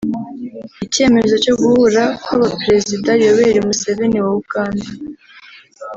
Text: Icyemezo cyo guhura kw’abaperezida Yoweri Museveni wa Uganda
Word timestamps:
Icyemezo 0.85 1.33
cyo 1.43 1.53
guhura 1.59 2.03
kw’abaperezida 2.23 3.09
Yoweri 3.23 3.59
Museveni 3.67 4.17
wa 4.25 4.31
Uganda 4.43 4.87